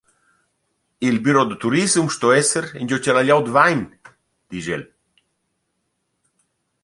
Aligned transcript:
«Il 1.07 1.17
büro 1.25 1.43
da 1.47 1.55
turissem 1.61 2.07
sto 2.15 2.27
esser 2.41 2.65
ingio 2.81 2.97
cha 3.03 3.11
la 3.13 3.23
glieud 3.25 3.47
vain», 3.55 3.81
disch 4.49 4.71
el. 4.75 4.83